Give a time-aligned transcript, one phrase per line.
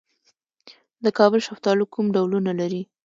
[1.03, 2.81] د کابل شفتالو کوم ډولونه لري؟